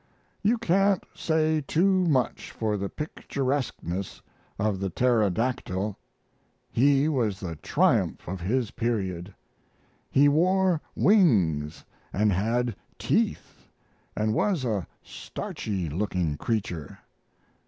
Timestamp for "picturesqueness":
2.89-4.19